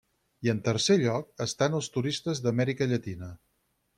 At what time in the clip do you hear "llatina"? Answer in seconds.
2.93-3.33